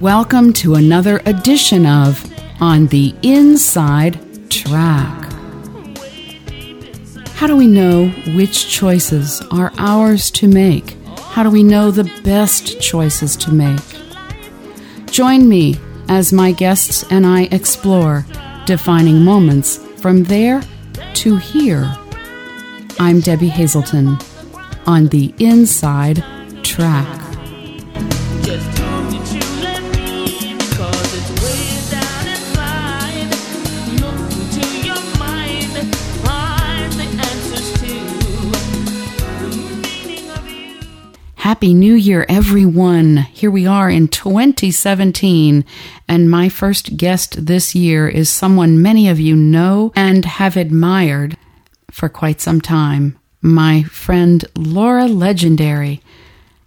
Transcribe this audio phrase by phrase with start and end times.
[0.00, 2.22] Welcome to another edition of
[2.60, 4.20] On the Inside
[4.50, 5.32] Track.
[7.28, 10.98] How do we know which choices are ours to make?
[11.30, 13.80] How do we know the best choices to make?
[15.06, 15.80] Join me
[16.10, 18.26] as my guests and I explore
[18.66, 20.62] defining moments from there
[21.14, 21.90] to here.
[22.98, 24.18] I'm Debbie Hazelton
[24.86, 26.22] on the Inside
[26.62, 27.25] Track.
[41.46, 43.18] Happy New Year, everyone.
[43.18, 45.64] Here we are in 2017,
[46.08, 51.36] and my first guest this year is someone many of you know and have admired
[51.88, 56.00] for quite some time my friend Laura Legendary.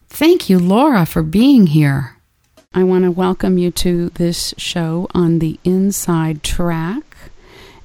[0.08, 2.16] Thank you, Laura, for being here.
[2.74, 7.04] I want to welcome you to this show on the Inside Track.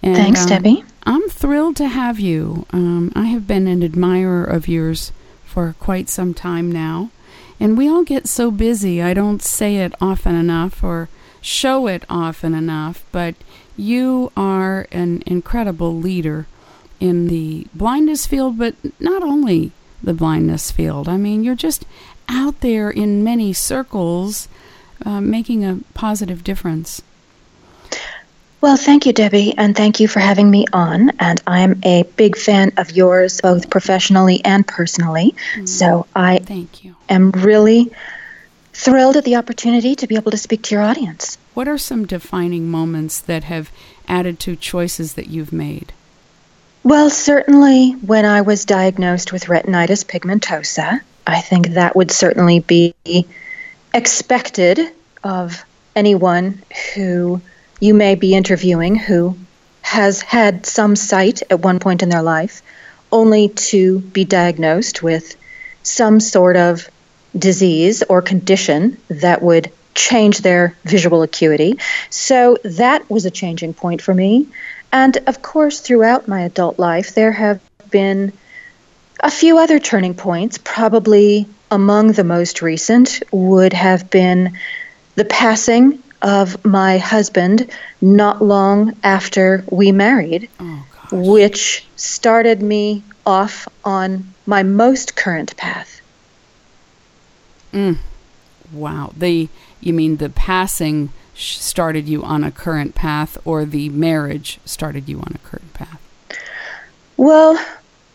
[0.01, 0.85] And, Thanks, um, Debbie.
[1.03, 2.67] I'm thrilled to have you.
[2.71, 5.11] Um, I have been an admirer of yours
[5.55, 7.11] for quite some time now.
[7.61, 9.01] And we all get so busy.
[9.01, 11.09] I don't say it often enough or
[11.41, 13.37] show it often enough, but
[13.77, 16.49] you are an incredible leader
[16.99, 19.71] in the blindness field, but not only
[20.03, 21.09] the blindness field.
[21.09, 21.85] I mean, you're just
[22.29, 24.49] out there in many circles
[25.07, 27.01] uh, making a positive difference.
[28.65, 31.11] Well, thank you, Debbie, and thank you for having me on.
[31.21, 35.35] And I'm a big fan of yours, both professionally and personally.
[35.55, 36.97] Mm, so I thank you.
[37.11, 37.93] am really
[38.73, 41.37] thrilled at the opportunity to be able to speak to your audience.
[41.53, 43.71] What are some defining moments that have
[44.09, 45.93] added to choices that you've made?
[46.85, 52.95] Well, certainly when I was diagnosed with retinitis pigmentosa, I think that would certainly be
[53.93, 54.81] expected
[55.23, 55.63] of
[55.95, 56.63] anyone
[56.95, 57.43] who
[57.85, 59.37] you may be interviewing who
[59.83, 62.63] has had some sight at one point in their life,
[63.13, 65.37] only to be diagnosed with
[65.83, 66.89] some sort of
[67.39, 71.79] disease or condition that would change their visual acuity.
[72.09, 74.49] So that was a changing point for me.
[74.91, 78.33] And of course, throughout my adult life, there have been
[79.21, 80.57] a few other turning points.
[80.57, 84.57] Probably among the most recent would have been
[85.17, 87.71] the passing of my husband
[88.01, 96.01] not long after we married, oh, which started me off on my most current path.
[97.73, 97.99] Mm.
[98.73, 99.13] Wow.
[99.17, 99.49] The
[99.81, 105.19] you mean the passing started you on a current path or the marriage started you
[105.19, 106.01] on a current path?
[107.17, 107.63] Well,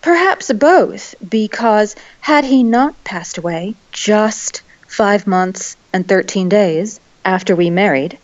[0.02, 7.56] perhaps both because had he not passed away just 5 months and 13 days, after
[7.56, 8.17] we married,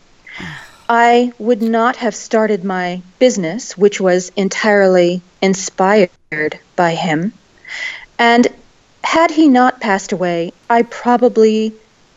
[0.89, 7.31] I would not have started my business, which was entirely inspired by him.
[8.17, 8.47] And
[9.03, 11.73] had he not passed away, I probably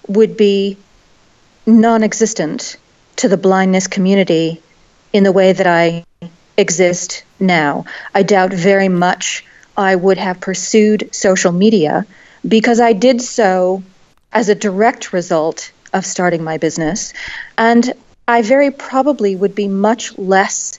[0.07, 0.79] would be
[1.67, 2.79] non existent
[3.17, 4.63] to the blindness community
[5.13, 6.07] in the way that I
[6.57, 7.85] exist now.
[8.15, 9.45] I doubt very much
[9.77, 12.07] I would have pursued social media
[12.57, 13.83] because I did so
[14.33, 17.13] as a direct result of starting my business.
[17.57, 17.93] And
[18.27, 20.79] I very probably would be much less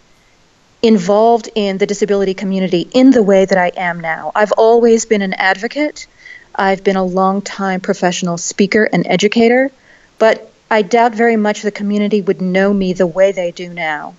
[0.82, 4.32] involved in the disability community in the way that I am now.
[4.36, 6.08] I've always been an advocate.
[6.56, 9.72] I've been a long time professional speaker and educator,
[10.20, 14.16] but I doubt very much the community would know me the way they do now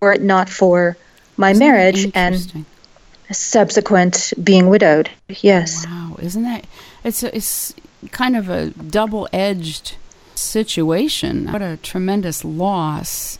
[0.00, 0.96] were it not for
[1.36, 2.66] my isn't marriage and
[3.32, 5.10] subsequent being widowed.
[5.28, 5.86] Yes.
[5.86, 6.66] Wow, isn't that
[7.02, 7.74] it's a, it's
[8.12, 9.96] kind of a double-edged
[10.34, 11.50] situation.
[11.52, 13.38] What a tremendous loss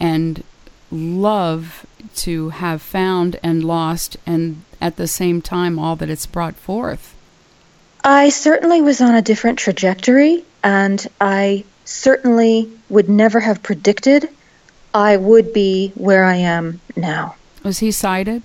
[0.00, 0.42] and
[0.90, 1.86] love
[2.16, 7.14] to have found and lost, and at the same time, all that it's brought forth.
[8.04, 14.28] I certainly was on a different trajectory, and I certainly would never have predicted
[14.94, 17.36] I would be where I am now.
[17.62, 18.42] Was he sighted?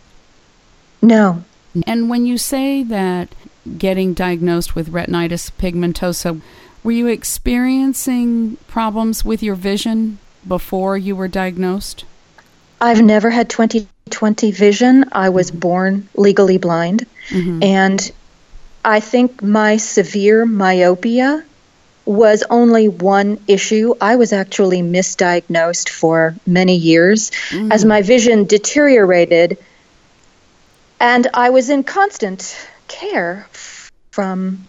[1.01, 1.43] No.
[1.85, 3.29] And when you say that
[3.77, 6.41] getting diagnosed with retinitis pigmentosa,
[6.83, 12.05] were you experiencing problems with your vision before you were diagnosed?
[12.79, 15.05] I've never had 20/20 vision.
[15.11, 17.05] I was born legally blind.
[17.29, 17.63] Mm-hmm.
[17.63, 18.11] And
[18.85, 21.43] I think my severe myopia
[22.05, 23.93] was only one issue.
[23.99, 27.73] I was actually misdiagnosed for many years mm.
[27.73, 29.57] as my vision deteriorated,
[31.01, 32.55] and I was in constant
[32.87, 33.45] care
[34.11, 34.67] from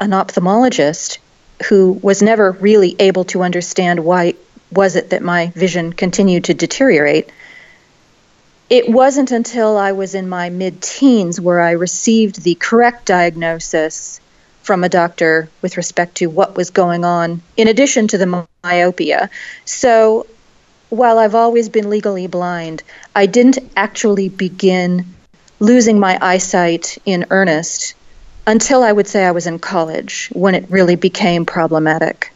[0.00, 1.18] an ophthalmologist
[1.68, 4.34] who was never really able to understand why
[4.70, 7.30] was it that my vision continued to deteriorate.
[8.68, 14.20] It wasn't until I was in my mid teens where I received the correct diagnosis
[14.62, 19.30] from a doctor with respect to what was going on, in addition to the myopia.
[19.64, 20.26] So
[20.88, 22.82] while I've always been legally blind,
[23.14, 25.06] I didn't actually begin
[25.60, 27.94] losing my eyesight in earnest
[28.46, 32.32] until I would say I was in college when it really became problematic.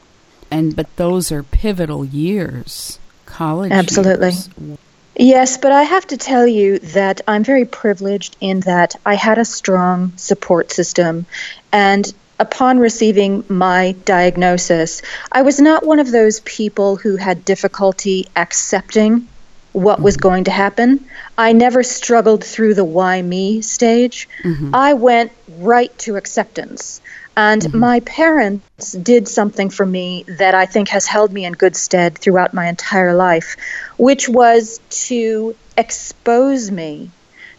[0.50, 3.72] And but those are pivotal years, college.
[3.72, 4.30] Absolutely.
[4.30, 4.78] Years.
[5.16, 9.38] Yes, but I have to tell you that I'm very privileged in that I had
[9.38, 11.26] a strong support system
[11.72, 18.28] and upon receiving my diagnosis, I was not one of those people who had difficulty
[18.34, 19.28] accepting
[19.72, 21.04] what was going to happen.
[21.38, 24.28] I never struggled through the why me stage.
[24.42, 24.74] Mm-hmm.
[24.74, 27.00] I went right to acceptance.
[27.36, 27.78] And mm-hmm.
[27.78, 32.18] my parents did something for me that I think has held me in good stead
[32.18, 33.56] throughout my entire life,
[33.96, 37.10] which was to expose me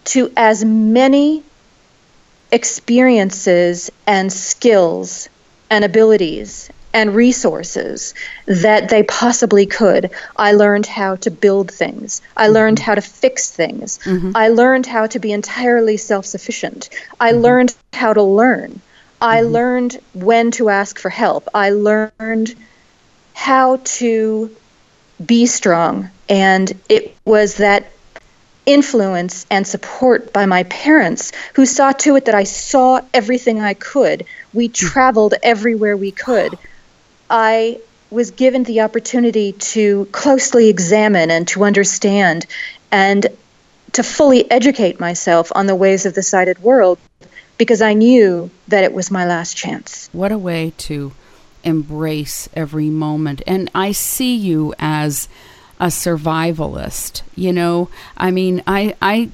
[0.04, 1.44] to as many
[2.52, 5.30] experiences and skills
[5.70, 8.14] and abilities and resources
[8.46, 10.12] that they possibly could.
[10.36, 12.22] I learned how to build things.
[12.36, 12.54] I mm-hmm.
[12.54, 14.00] learned how to fix things.
[14.04, 14.32] Mm-hmm.
[14.36, 16.90] I learned how to be entirely self sufficient.
[17.20, 17.42] I mm-hmm.
[17.42, 18.82] learned how to learn.
[19.22, 19.54] I mm-hmm.
[19.54, 21.48] learned when to ask for help.
[21.54, 22.56] I learned
[23.34, 24.56] how to
[25.26, 26.10] be strong.
[26.30, 27.92] And it was that
[28.66, 33.74] influence and support by my parents who saw to it that I saw everything I
[33.74, 34.26] could.
[34.54, 34.74] We hmm.
[34.74, 36.58] traveled everywhere we could.
[37.32, 37.80] I
[38.10, 42.46] was given the opportunity to closely examine and to understand
[42.92, 43.26] and
[43.94, 47.00] to fully educate myself on the ways of the sighted world
[47.58, 50.10] because I knew that it was my last chance.
[50.12, 51.14] What a way to
[51.64, 53.42] embrace every moment.
[53.48, 55.30] And I see you as
[55.80, 57.22] a survivalist.
[57.36, 59.30] You know, I mean, I I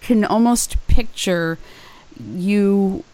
[0.00, 1.58] can almost picture
[2.18, 3.04] you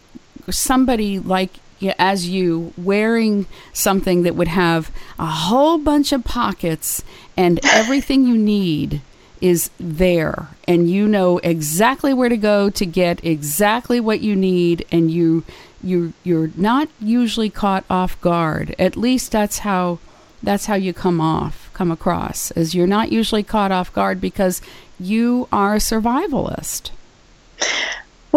[0.49, 1.59] somebody like
[1.97, 7.03] as you wearing something that would have a whole bunch of pockets
[7.35, 9.01] and everything you need
[9.41, 10.49] is there.
[10.67, 14.85] And you know exactly where to go to get exactly what you need.
[14.91, 15.43] And you
[15.83, 18.75] you you're not usually caught off guard.
[18.79, 19.99] At least that's how
[20.41, 24.61] that's how you come off come across as you're not usually caught off guard because
[24.99, 26.89] you are a survivalist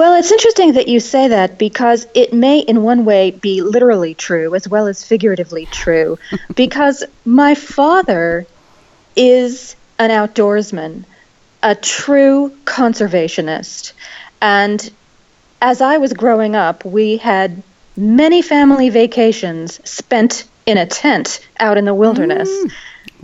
[0.01, 4.15] well, it's interesting that you say that because it may, in one way, be literally
[4.15, 6.19] true as well as figuratively true.
[6.57, 8.47] because my father
[9.15, 11.05] is an outdoorsman,
[11.63, 13.93] a true conservationist.
[14.41, 14.91] And
[15.61, 17.63] as I was growing up, we had
[17.95, 22.49] many family vacations spent in a tent out in the wilderness.
[22.49, 22.73] Mm.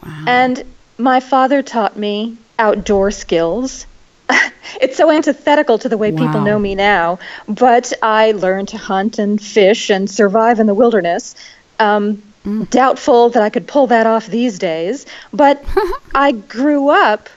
[0.05, 0.25] Wow.
[0.27, 0.65] And
[0.99, 3.87] my father taught me outdoor skills.
[4.81, 6.27] it's so antithetical to the way wow.
[6.27, 7.19] people know me now,
[7.49, 11.35] but I learned to hunt and fish and survive in the wilderness.
[11.79, 12.69] Um, mm.
[12.71, 15.63] Doubtful that I could pull that off these days, but
[16.15, 17.29] I grew up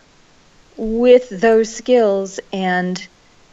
[0.78, 3.06] with those skills, and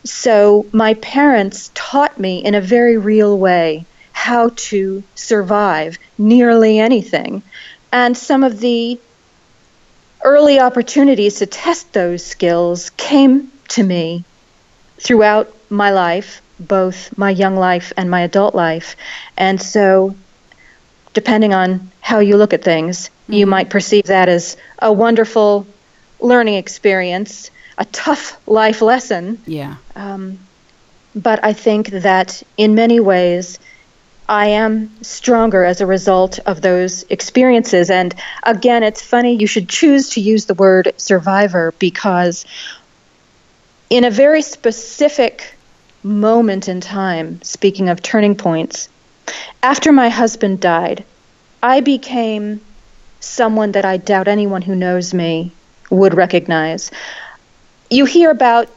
[0.05, 7.43] so my parents taught me in a very real way how to survive nearly anything.
[7.93, 8.99] And some of the
[10.27, 14.25] early opportunities to test those skills came to me
[14.99, 18.97] throughout my life, both my young life and my adult life.
[19.37, 20.17] And so,
[21.15, 23.33] depending on how you look at things, mm-hmm.
[23.35, 25.65] you might perceive that as a wonderful
[26.19, 29.41] learning experience, a tough life lesson.
[29.47, 29.77] Yeah.
[29.95, 30.41] Um,
[31.15, 33.61] but I think that in many ways,
[34.29, 37.91] I am stronger as a result of those experiences.
[37.91, 42.45] And again, it's funny, you should choose to use the word survivor because,
[43.89, 45.55] in a very specific
[46.03, 48.89] moment in time, speaking of turning points,
[49.63, 51.05] after my husband died,
[51.63, 52.61] I became
[53.21, 55.53] someone that I doubt anyone who knows me
[55.91, 56.91] would recognize.
[57.91, 58.69] You hear about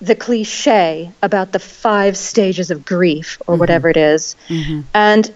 [0.00, 3.60] the cliche about the five stages of grief or mm-hmm.
[3.60, 4.36] whatever it is.
[4.48, 4.82] Mm-hmm.
[4.94, 5.32] And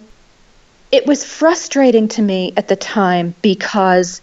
[0.92, 4.20] it was frustrating to me at the time because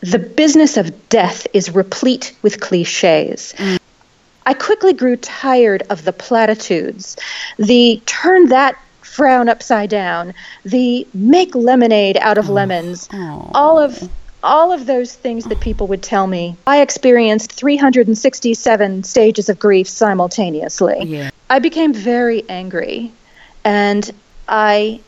[0.00, 3.54] the business of death is replete with cliches.
[3.56, 3.78] Mm.
[4.46, 7.16] I quickly grew tired of the platitudes,
[7.58, 10.34] the turn that frown upside down,
[10.64, 12.52] the make lemonade out of oh.
[12.52, 13.50] lemons, oh.
[13.54, 14.10] all of
[14.44, 16.56] all of those things that people would tell me.
[16.66, 21.04] I experienced 367 stages of grief simultaneously.
[21.04, 21.30] Yeah.
[21.50, 23.12] I became very angry
[23.64, 24.08] and
[24.46, 25.00] I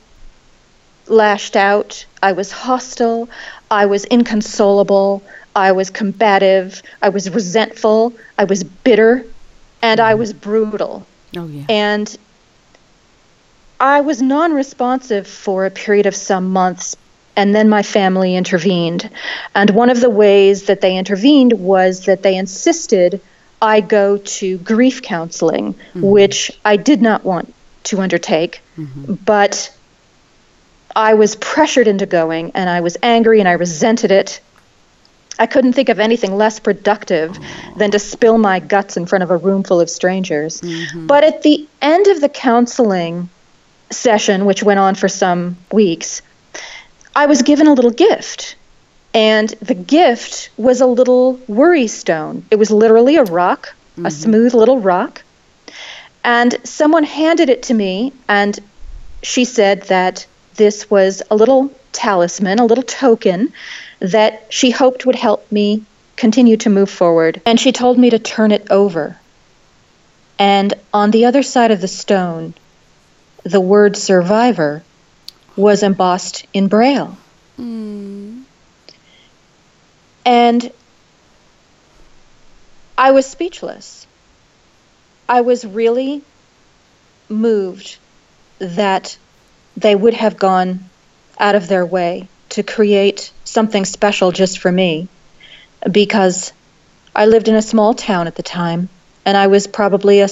[1.07, 2.07] lashed out.
[2.23, 3.28] I was hostile.
[3.71, 5.23] I was inconsolable.
[5.55, 6.83] I was combative.
[7.02, 8.14] I was resentful.
[8.38, 9.25] I was bitter.
[9.83, 11.07] And I was brutal.
[11.37, 11.64] Oh, yeah.
[11.69, 12.16] And
[13.78, 16.97] I was non responsive for a period of some months,
[17.37, 19.09] and then my family intervened.
[19.55, 23.21] And one of the ways that they intervened was that they insisted
[23.61, 26.02] I go to grief counseling, mm-hmm.
[26.02, 29.14] which I did not want to undertake, mm-hmm.
[29.14, 29.73] but
[30.95, 34.40] I was pressured into going, and I was angry and I resented it.
[35.38, 37.37] I couldn't think of anything less productive
[37.76, 40.61] than to spill my guts in front of a room full of strangers.
[40.61, 41.07] Mm-hmm.
[41.07, 43.28] But at the end of the counseling
[43.90, 46.23] session, which went on for some weeks,
[47.17, 48.57] I was given a little gift.
[49.15, 52.45] And the gift was a little worry stone.
[52.51, 54.05] It was literally a rock, mm-hmm.
[54.05, 55.23] a smooth little rock.
[56.23, 58.59] And someone handed it to me, and
[59.23, 63.55] she said that this was a little talisman, a little token
[64.01, 65.85] that she hoped would help me
[66.17, 67.41] continue to move forward.
[67.47, 69.17] And she told me to turn it over.
[70.39, 72.53] And on the other side of the stone,
[73.45, 74.83] the word survivor
[75.57, 77.17] was embossed in Braille.
[77.59, 78.43] Mm.
[80.25, 80.73] And
[82.99, 84.07] I was speechless.
[85.29, 86.23] I was really
[87.29, 87.99] moved
[88.59, 89.17] that
[89.77, 90.89] they would have gone
[91.39, 95.09] out of their way to create something special just for me
[95.91, 96.53] because
[97.15, 98.89] I lived in a small town at the time
[99.25, 100.29] and I was probably a,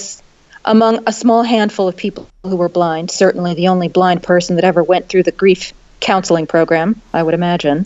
[0.65, 4.65] among a small handful of people who were blind, certainly the only blind person that
[4.65, 7.85] ever went through the grief counseling program, I would imagine.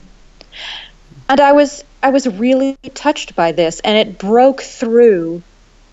[1.27, 5.43] And I was I was really touched by this and it broke through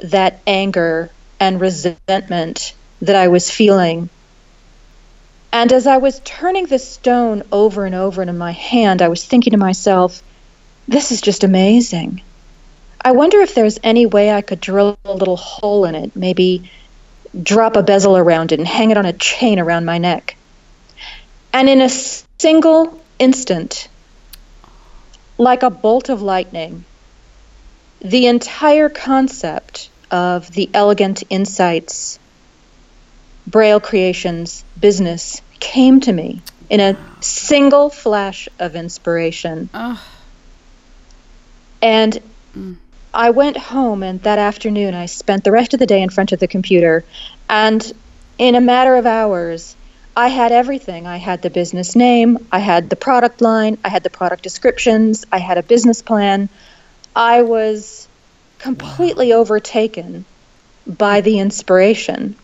[0.00, 4.08] that anger and resentment that I was feeling
[5.56, 9.24] and as I was turning the stone over and over in my hand, I was
[9.24, 10.22] thinking to myself,
[10.86, 12.20] this is just amazing.
[13.00, 16.70] I wonder if there's any way I could drill a little hole in it, maybe
[17.40, 20.36] drop a bezel around it and hang it on a chain around my neck.
[21.52, 23.88] And in a single instant,
[25.38, 26.84] like a bolt of lightning,
[28.00, 32.18] the entire concept of the elegant insights,
[33.46, 39.70] Braille Creations business came to me in a single flash of inspiration.
[39.72, 40.02] Oh.
[41.80, 42.20] And
[42.56, 42.76] mm.
[43.16, 46.32] I went home, and that afternoon I spent the rest of the day in front
[46.32, 47.02] of the computer.
[47.48, 47.82] And
[48.36, 49.74] in a matter of hours,
[50.14, 51.06] I had everything.
[51.06, 55.24] I had the business name, I had the product line, I had the product descriptions,
[55.32, 56.50] I had a business plan.
[57.14, 58.06] I was
[58.58, 59.38] completely wow.
[59.38, 60.26] overtaken
[60.86, 62.36] by the inspiration.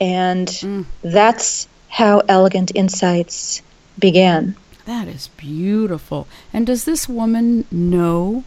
[0.00, 0.86] And mm.
[1.02, 3.60] that's how Elegant Insights
[3.98, 4.56] began.
[4.86, 6.26] That is beautiful.
[6.54, 8.44] And does this woman know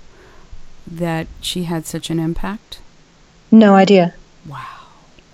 [0.91, 2.79] that she had such an impact?
[3.51, 4.13] No idea.
[4.47, 4.65] Wow.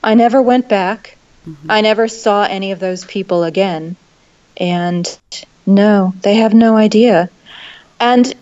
[0.03, 1.17] I never went back.
[1.47, 1.71] Mm-hmm.
[1.71, 3.95] I never saw any of those people again.
[4.57, 5.05] And
[5.65, 7.29] no, they have no idea.
[7.99, 8.33] And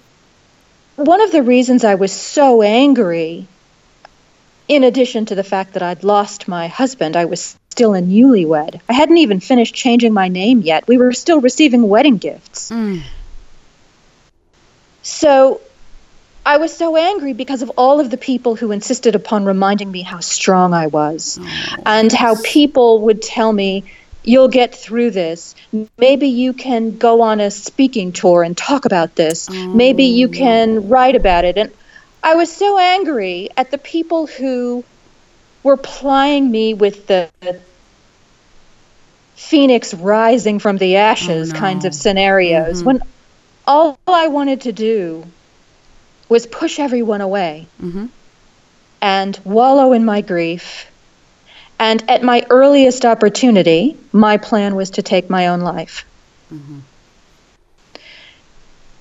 [0.95, 3.47] one of the reasons I was so angry,
[4.67, 8.81] in addition to the fact that I'd lost my husband, I was still a newlywed.
[8.89, 10.87] I hadn't even finished changing my name yet.
[10.87, 12.69] We were still receiving wedding gifts.
[12.71, 13.01] Mm.
[15.03, 15.61] So
[16.45, 20.01] I was so angry because of all of the people who insisted upon reminding me
[20.01, 23.83] how strong I was oh, and how people would tell me,
[24.23, 25.55] You'll get through this.
[25.97, 29.49] Maybe you can go on a speaking tour and talk about this.
[29.51, 29.67] Oh.
[29.73, 30.31] Maybe you oh.
[30.31, 31.57] can write about it.
[31.57, 31.71] And
[32.21, 34.83] I was so angry at the people who
[35.63, 37.29] were plying me with the
[39.35, 41.59] phoenix rising from the ashes oh, no.
[41.59, 42.85] kinds of scenarios mm-hmm.
[42.85, 43.01] when
[43.65, 45.25] all I wanted to do
[46.31, 48.05] was push everyone away mm-hmm.
[49.01, 50.89] and wallow in my grief.
[51.77, 56.05] And at my earliest opportunity, my plan was to take my own life.
[56.53, 56.79] Mm-hmm.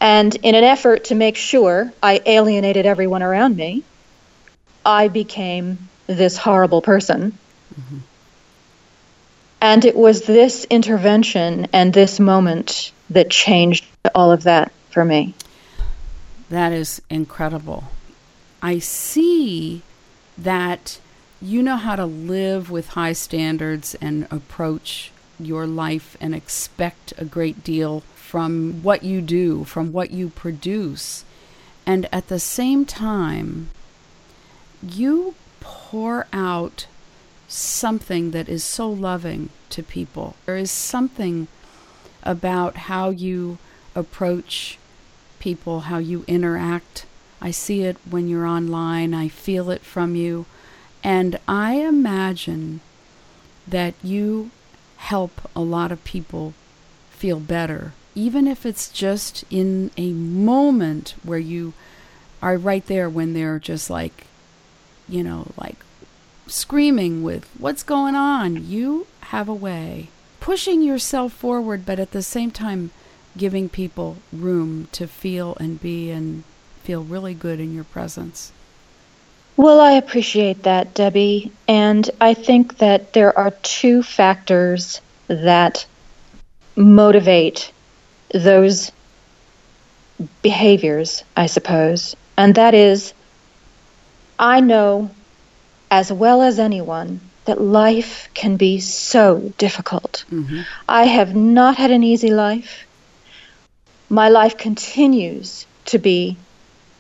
[0.00, 3.84] And in an effort to make sure I alienated everyone around me,
[4.84, 7.38] I became this horrible person.
[7.80, 7.98] Mm-hmm.
[9.60, 13.84] And it was this intervention and this moment that changed
[14.16, 15.34] all of that for me.
[16.50, 17.84] That is incredible.
[18.60, 19.82] I see
[20.36, 20.98] that
[21.40, 27.24] you know how to live with high standards and approach your life and expect a
[27.24, 31.24] great deal from what you do, from what you produce.
[31.86, 33.70] And at the same time,
[34.82, 36.86] you pour out
[37.48, 40.34] something that is so loving to people.
[40.46, 41.48] There is something
[42.22, 43.58] about how you
[43.94, 44.78] approach
[45.40, 47.06] people, how you interact.
[47.42, 50.46] I see it when you're online, I feel it from you.
[51.02, 52.80] And I imagine
[53.66, 54.50] that you
[54.98, 56.54] help a lot of people
[57.10, 61.72] feel better, even if it's just in a moment where you
[62.42, 64.26] are right there when they're just like,
[65.08, 65.76] you know, like
[66.46, 68.68] screaming with what's going on.
[68.68, 70.08] You have a way
[70.40, 72.90] pushing yourself forward, but at the same time
[73.36, 76.44] giving people room to feel and be and
[76.82, 78.52] feel really good in your presence.
[79.56, 81.52] Well, I appreciate that, Debbie.
[81.68, 85.86] And I think that there are two factors that
[86.76, 87.70] motivate
[88.32, 88.90] those
[90.42, 92.16] behaviors, I suppose.
[92.36, 93.12] And that is,
[94.38, 95.10] I know
[95.90, 100.24] as well as anyone that life can be so difficult.
[100.30, 100.60] Mm-hmm.
[100.88, 102.86] I have not had an easy life.
[104.10, 106.36] My life continues to be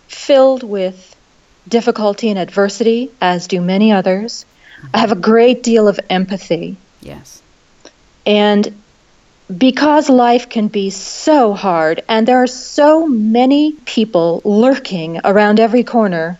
[0.06, 1.16] filled with
[1.66, 4.46] difficulty and adversity, as do many others.
[4.94, 6.76] I have a great deal of empathy.
[7.02, 7.42] Yes.
[8.24, 8.80] And
[9.56, 15.82] because life can be so hard, and there are so many people lurking around every
[15.82, 16.38] corner,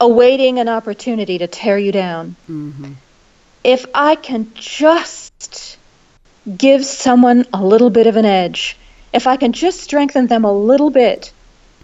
[0.00, 2.34] awaiting an opportunity to tear you down.
[2.48, 2.92] Mm-hmm.
[3.62, 5.76] If I can just
[6.56, 8.76] give someone a little bit of an edge,
[9.12, 11.32] if I can just strengthen them a little bit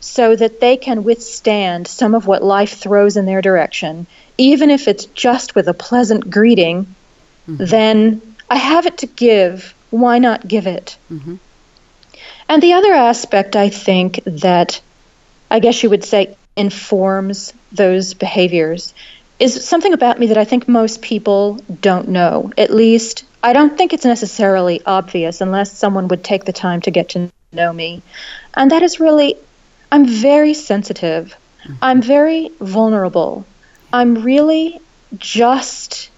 [0.01, 4.07] so that they can withstand some of what life throws in their direction,
[4.37, 6.95] even if it's just with a pleasant greeting,
[7.49, 7.65] mm-hmm.
[7.65, 9.75] then I have it to give.
[9.91, 10.97] Why not give it?
[11.11, 11.37] Mm-hmm.
[12.49, 14.81] And the other aspect, I think, that
[15.51, 18.95] I guess you would say informs those behaviors
[19.39, 22.53] is something about me that I think most people don't know.
[22.59, 26.91] At least, I don't think it's necessarily obvious unless someone would take the time to
[26.91, 28.03] get to know me.
[28.53, 29.37] And that is really
[29.91, 31.35] I'm very sensitive.
[31.81, 33.47] I'm very vulnerable.
[33.91, 34.81] I'm really
[35.17, 36.11] just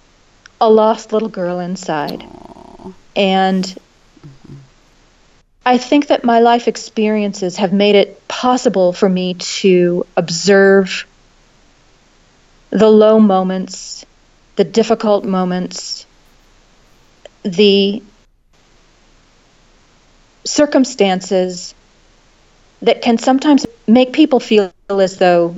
[0.61, 2.19] a lost little girl inside.
[2.19, 2.95] Aww.
[3.15, 4.55] And mm-hmm.
[5.65, 11.07] I think that my life experiences have made it possible for me to observe
[12.71, 14.05] the low moments,
[14.57, 16.07] the difficult moments,
[17.43, 18.03] the
[20.45, 21.75] circumstances
[22.83, 25.57] that can sometimes make people feel as though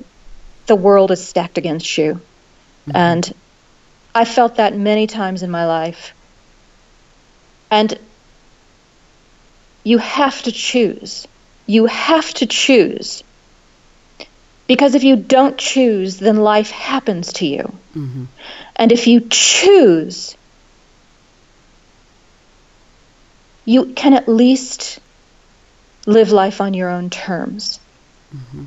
[0.66, 2.14] the world is stacked against you.
[2.14, 2.96] Mm-hmm.
[2.96, 3.34] And
[4.14, 6.12] I felt that many times in my life.
[7.70, 7.98] And
[9.84, 11.26] you have to choose.
[11.66, 13.24] You have to choose.
[14.66, 17.72] Because if you don't choose, then life happens to you.
[17.94, 18.24] Mm-hmm.
[18.76, 20.36] And if you choose,
[23.64, 24.98] you can at least
[26.06, 27.78] live life on your own terms.
[28.34, 28.64] Mm-hmm.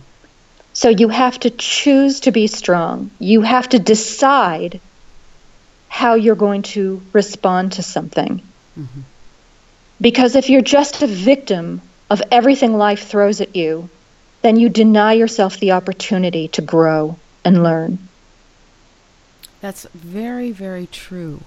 [0.73, 3.12] So you have to choose to be strong.
[3.19, 4.79] You have to decide
[5.88, 8.41] how you're going to respond to something.
[8.77, 9.01] Mm-hmm.
[10.01, 13.89] Because if you're just a victim of everything life throws at you,
[14.41, 17.97] then you deny yourself the opportunity to grow and learn.
[19.62, 21.41] That's very, very true.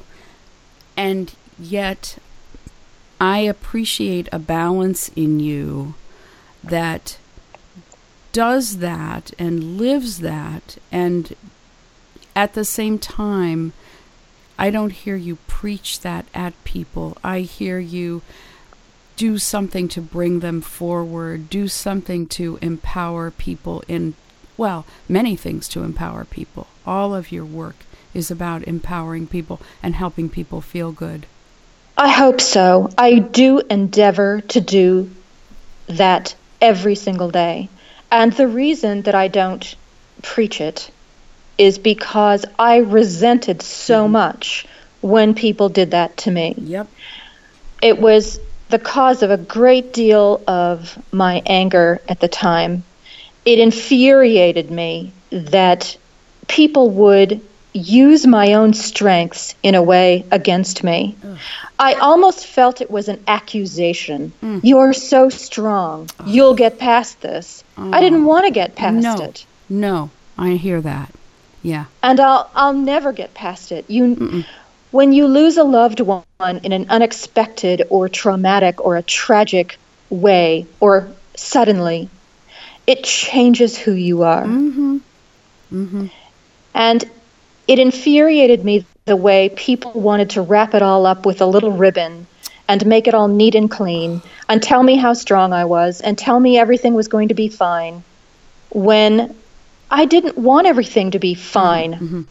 [0.97, 2.19] And yet,
[3.21, 5.95] I appreciate a balance in you
[6.63, 7.19] that
[8.33, 11.35] does that and lives that and
[12.37, 13.73] at the same time
[14.59, 17.17] I don't hear you preach that at people.
[17.23, 18.23] I hear you
[19.17, 24.15] do something to bring them forward, do something to empower people in
[24.57, 26.67] well, many things to empower people.
[26.85, 27.77] All of your work
[28.13, 31.27] is about empowering people and helping people feel good.
[31.99, 32.91] I hope so.
[32.97, 35.11] I do endeavor to do
[35.89, 37.69] that every single day.
[38.09, 39.75] And the reason that I don't
[40.23, 40.93] preach it
[41.59, 44.13] is because I resented so mm-hmm.
[44.13, 44.67] much
[45.01, 46.55] when people did that to me.
[46.57, 46.89] Yep.
[47.83, 52.85] It was the cause of a great deal of my anger at the time.
[53.45, 55.97] It infuriated me that
[56.47, 57.41] people would
[57.79, 61.17] use my own strengths in a way against me.
[61.25, 61.39] Ugh.
[61.79, 64.33] I almost felt it was an accusation.
[64.43, 64.61] Mm.
[64.63, 66.11] You're so strong.
[66.19, 66.27] Oh.
[66.27, 67.65] You'll get past this.
[67.77, 67.91] Oh.
[67.93, 69.17] I didn't want to get past no.
[69.25, 69.47] it.
[69.69, 71.13] No, I hear that.
[71.63, 71.87] Yeah.
[72.03, 73.85] And I'll I'll never get past it.
[73.89, 74.47] You Mm-mm.
[74.91, 79.79] when you lose a loved one in an unexpected or traumatic or a tragic
[80.11, 82.09] way or suddenly,
[82.87, 84.45] it changes who you are.
[84.45, 84.99] Mm-hmm.
[85.73, 86.07] Mm-hmm.
[86.75, 87.11] And
[87.69, 91.73] it infuriated me the way people wanted to wrap it all up with a little
[91.73, 92.27] ribbon
[92.67, 96.17] and make it all neat and clean and tell me how strong I was and
[96.17, 98.03] tell me everything was going to be fine
[98.71, 99.35] when
[99.91, 101.93] I didn't want everything to be fine.
[101.95, 102.23] Mm-hmm.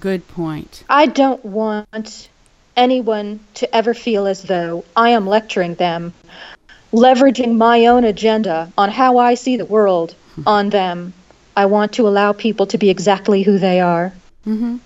[0.00, 0.84] Good point.
[0.88, 2.28] I don't want
[2.76, 6.14] anyone to ever feel as though I am lecturing them,
[6.92, 10.14] leveraging my own agenda on how I see the world
[10.46, 11.12] on them.
[11.56, 14.12] I want to allow people to be exactly who they are.
[14.46, 14.78] Mm-hmm.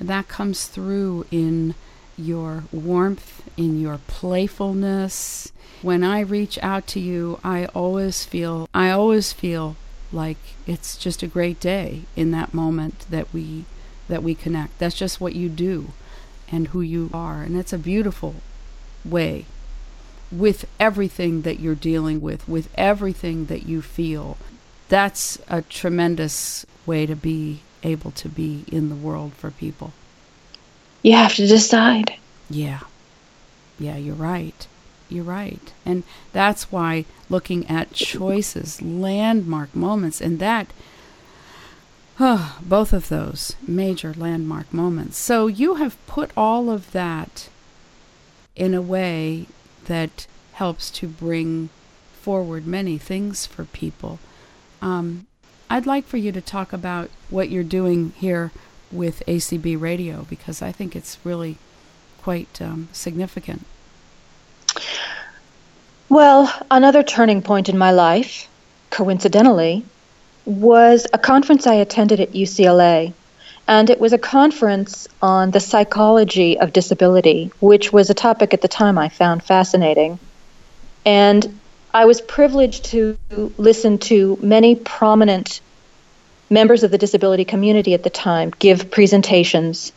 [0.00, 1.74] That comes through in
[2.16, 5.52] your warmth, in your playfulness.
[5.82, 9.76] When I reach out to you, I always feel I always feel
[10.12, 13.64] like it's just a great day in that moment that we
[14.08, 14.78] that we connect.
[14.78, 15.92] That's just what you do
[16.50, 17.42] and who you are.
[17.42, 18.36] And it's a beautiful
[19.04, 19.46] way
[20.30, 24.36] with everything that you're dealing with, with everything that you feel.
[24.88, 29.92] That's a tremendous way to be able to be in the world for people.
[31.02, 32.14] You have to decide.
[32.50, 32.80] Yeah.
[33.78, 34.66] Yeah, you're right.
[35.08, 35.72] You're right.
[35.84, 40.72] And that's why looking at choices, landmark moments, and that,
[42.18, 45.18] oh, both of those major landmark moments.
[45.18, 47.48] So you have put all of that
[48.56, 49.46] in a way
[49.84, 51.68] that helps to bring
[52.20, 54.18] forward many things for people.
[54.86, 55.26] Um,
[55.68, 58.52] I'd like for you to talk about what you're doing here
[58.92, 61.58] with ACB Radio because I think it's really
[62.22, 63.66] quite um, significant.
[66.08, 68.48] Well, another turning point in my life,
[68.90, 69.84] coincidentally,
[70.44, 73.12] was a conference I attended at UCLA.
[73.66, 78.62] And it was a conference on the psychology of disability, which was a topic at
[78.62, 80.20] the time I found fascinating.
[81.04, 81.58] And
[81.96, 83.16] I was privileged to
[83.56, 85.62] listen to many prominent
[86.50, 89.92] members of the disability community at the time give presentations.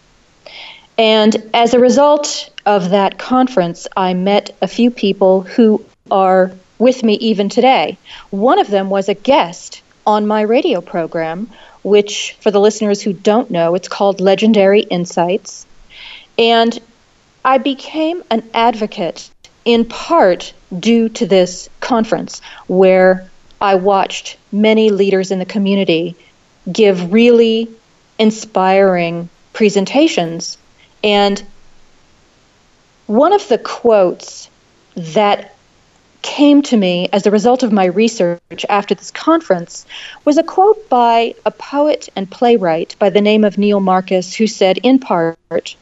[0.98, 7.04] And as a result of that conference, I met a few people who are with
[7.04, 7.98] me even today.
[8.30, 11.50] One of them was a guest on my radio program,
[11.84, 15.66] which, for the listeners who don't know, it's called Legendary Insights.
[16.38, 16.80] And
[17.44, 19.30] I became an advocate
[19.66, 23.30] in part due to this conference where
[23.62, 26.16] I watched many leaders in the community
[26.72, 27.68] give really
[28.18, 30.58] inspiring presentations.
[31.04, 31.44] And
[33.08, 34.50] one of the quotes
[34.96, 35.56] that
[36.22, 39.86] came to me as a result of my research after this conference
[40.26, 44.48] was a quote by a poet and playwright by the name of Neil Marcus, who
[44.48, 45.76] said, in part,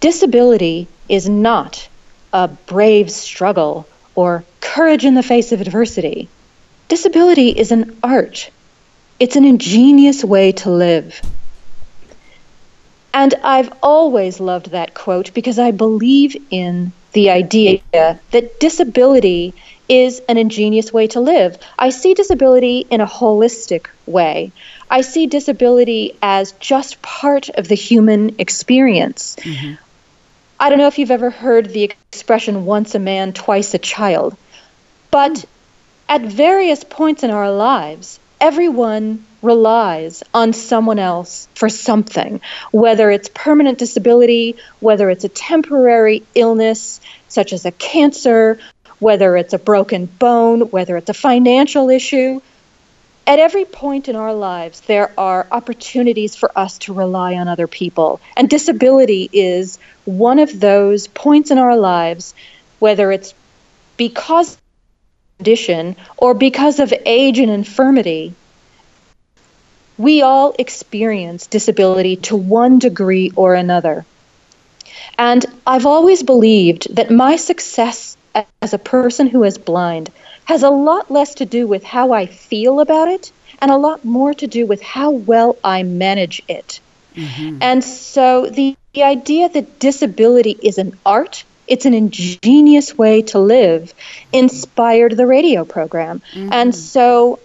[0.00, 1.88] Disability is not
[2.34, 6.28] a brave struggle or courage in the face of adversity.
[6.88, 8.50] Disability is an art,
[9.18, 11.22] it's an ingenious way to live.
[13.14, 19.54] And I've always loved that quote because I believe in the idea that disability
[19.88, 21.56] is an ingenious way to live.
[21.78, 24.50] I see disability in a holistic way.
[24.90, 29.36] I see disability as just part of the human experience.
[29.36, 29.74] Mm-hmm.
[30.64, 34.34] I don't know if you've ever heard the expression once a man, twice a child,
[35.10, 35.44] but
[36.08, 42.40] at various points in our lives, everyone relies on someone else for something,
[42.72, 46.98] whether it's permanent disability, whether it's a temporary illness,
[47.28, 48.58] such as a cancer,
[49.00, 52.40] whether it's a broken bone, whether it's a financial issue.
[53.26, 57.66] At every point in our lives, there are opportunities for us to rely on other
[57.66, 58.20] people.
[58.36, 62.34] And disability is one of those points in our lives,
[62.80, 63.32] whether it's
[63.96, 64.60] because of
[65.38, 68.34] condition or because of age and infirmity,
[69.96, 74.04] we all experience disability to one degree or another.
[75.16, 78.16] And I've always believed that my success
[78.60, 80.10] as a person who is blind
[80.44, 84.04] has a lot less to do with how I feel about it and a lot
[84.04, 86.80] more to do with how well I manage it.
[87.14, 87.58] Mm-hmm.
[87.62, 93.38] And so the, the idea that disability is an art, it's an ingenious way to
[93.38, 93.94] live,
[94.32, 96.20] inspired the radio program.
[96.32, 96.52] Mm-hmm.
[96.52, 97.38] And so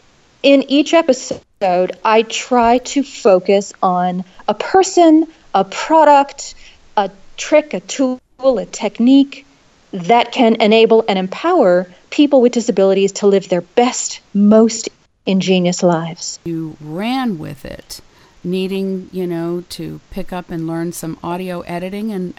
[0.43, 6.55] in each episode, I try to focus on a person, a product,
[6.97, 9.45] a trick, a tool, a technique
[9.91, 14.89] that can enable and empower people with disabilities to live their best, most
[15.25, 16.39] ingenious lives.
[16.43, 18.01] You ran with it,
[18.43, 22.33] needing, you know, to pick up and learn some audio editing, and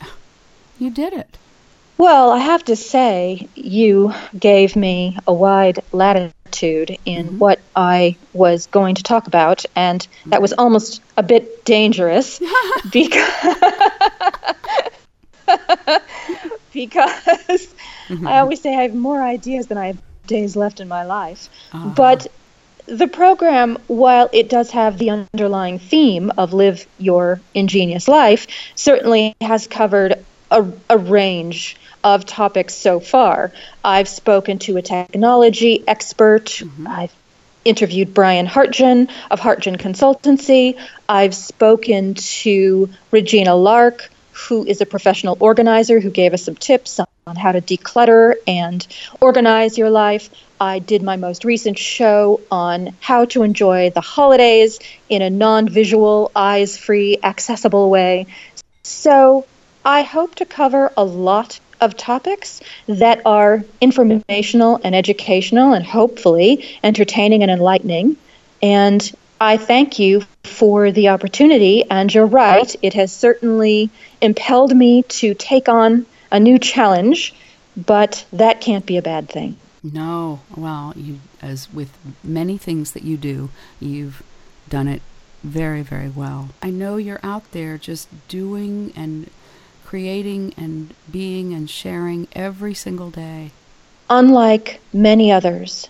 [0.79, 1.39] you did it.
[1.99, 7.39] Well, I have to say, you gave me a wide latitude in mm-hmm.
[7.39, 12.41] what I was going to talk about, and that was almost a bit dangerous
[12.93, 13.55] because
[16.73, 17.75] because
[18.25, 21.49] I always say I have more ideas than I have days left in my life.
[21.73, 21.89] Uh-huh.
[21.91, 22.27] But
[22.87, 29.35] the program, while it does have the underlying theme of live your ingenious life, certainly
[29.41, 33.53] has covered a, a range of topics so far.
[33.85, 36.63] I've spoken to a technology expert.
[36.87, 37.15] I've
[37.65, 40.79] interviewed Brian Hartgen of Hartgen Consultancy.
[41.09, 44.11] I've spoken to Regina Lark,
[44.49, 48.87] who is a professional organizer who gave us some tips on how to declutter and
[49.21, 50.31] organize your life.
[50.61, 55.69] I did my most recent show on how to enjoy the holidays in a non
[55.69, 58.27] visual, eyes free, accessible way.
[58.83, 59.47] So
[59.85, 66.79] I hope to cover a lot of topics that are informational and educational and hopefully
[66.83, 68.17] entertaining and enlightening.
[68.63, 71.85] And I thank you for the opportunity.
[71.91, 77.35] And you're right, it has certainly impelled me to take on a new challenge,
[77.77, 79.57] but that can't be a bad thing.
[79.83, 81.91] No, well, you as with
[82.23, 83.49] many things that you do,
[83.81, 84.23] you've
[84.69, 85.03] done it
[85.43, 86.51] very, very well.
[86.63, 89.31] I know you're out there just doing and
[89.87, 93.53] creating and being and sharing every single day.
[94.11, 95.89] Unlike many others,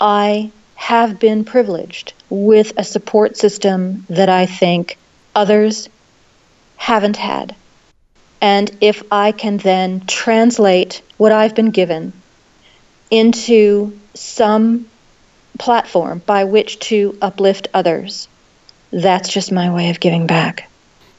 [0.00, 0.50] I
[0.84, 4.98] have been privileged with a support system that I think
[5.34, 5.88] others
[6.76, 7.56] haven't had.
[8.42, 12.12] And if I can then translate what I've been given
[13.10, 14.86] into some
[15.58, 18.28] platform by which to uplift others,
[18.90, 20.68] that's just my way of giving back.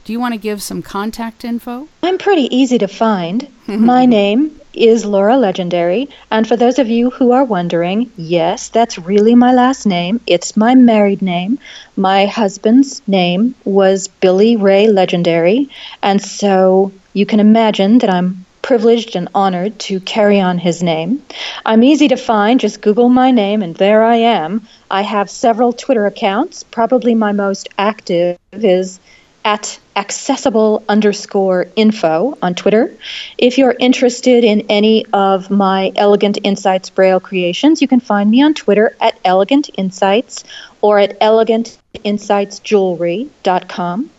[0.04, 1.88] Do you want to give some contact info?
[2.04, 3.48] I'm pretty easy to find.
[3.66, 8.98] My name is Laura Legendary, and for those of you who are wondering, yes, that's
[8.98, 10.20] really my last name.
[10.26, 11.58] It's my married name.
[11.96, 15.70] My husband's name was Billy Ray Legendary,
[16.02, 21.22] and so you can imagine that I'm privileged and honored to carry on his name.
[21.64, 24.66] I'm easy to find, just Google my name, and there I am.
[24.90, 26.64] I have several Twitter accounts.
[26.64, 28.98] Probably my most active is
[29.46, 32.92] at accessible underscore info on Twitter.
[33.38, 38.42] If you're interested in any of my Elegant Insights Braille creations, you can find me
[38.42, 40.42] on Twitter at Elegant Insights
[40.80, 44.10] or at elegantinsightsjewelry.com.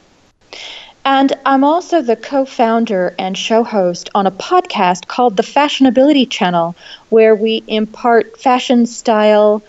[1.04, 6.30] And I'm also the co founder and show host on a podcast called the Fashionability
[6.30, 6.74] Channel,
[7.10, 9.62] where we impart fashion style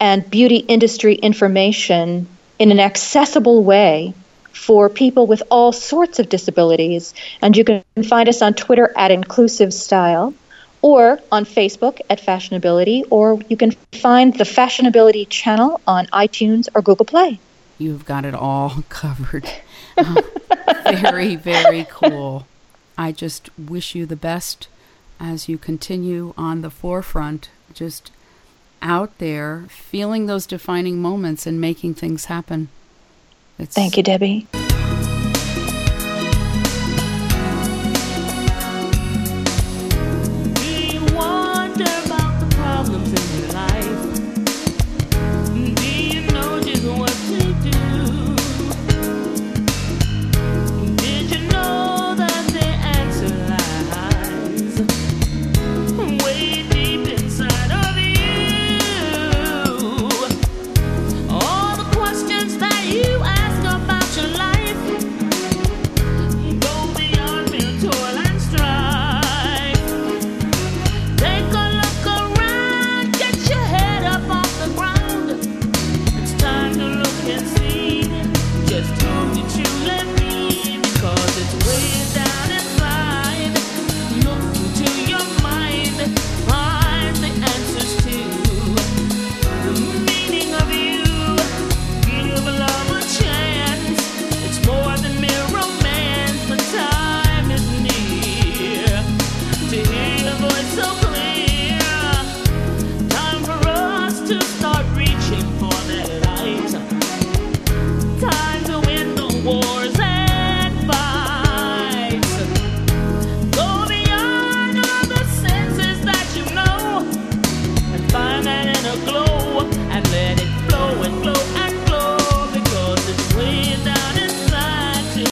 [0.00, 2.26] and beauty industry information
[2.58, 4.12] in an accessible way
[4.54, 7.12] for people with all sorts of disabilities.
[7.42, 10.32] And you can find us on Twitter at Inclusive Style
[10.82, 16.82] or on Facebook at Fashionability, or you can find the Fashionability channel on iTunes or
[16.82, 17.40] Google Play.
[17.78, 19.50] You've got it all covered.
[19.96, 20.22] Uh,
[21.00, 22.46] very, very cool.
[22.96, 24.68] I just wish you the best
[25.18, 28.10] as you continue on the forefront, just
[28.82, 32.68] out there, feeling those defining moments and making things happen.
[33.58, 34.46] It's, Thank you, Debbie.